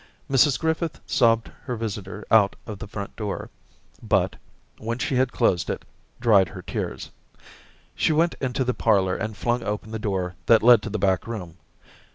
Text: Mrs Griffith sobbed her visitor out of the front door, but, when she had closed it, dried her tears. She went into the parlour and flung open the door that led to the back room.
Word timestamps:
Mrs 0.31 0.59
Griffith 0.59 0.99
sobbed 1.05 1.51
her 1.65 1.75
visitor 1.75 2.25
out 2.31 2.55
of 2.65 2.79
the 2.79 2.87
front 2.87 3.15
door, 3.15 3.51
but, 4.01 4.35
when 4.79 4.97
she 4.97 5.15
had 5.17 5.31
closed 5.31 5.69
it, 5.69 5.85
dried 6.19 6.47
her 6.49 6.63
tears. 6.63 7.11
She 7.93 8.11
went 8.11 8.33
into 8.41 8.63
the 8.63 8.73
parlour 8.73 9.15
and 9.15 9.37
flung 9.37 9.61
open 9.61 9.91
the 9.91 9.99
door 9.99 10.33
that 10.47 10.63
led 10.63 10.81
to 10.81 10.89
the 10.89 10.97
back 10.97 11.27
room. 11.27 11.57